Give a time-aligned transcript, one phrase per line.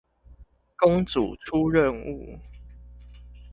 [0.77, 2.39] 公主出任務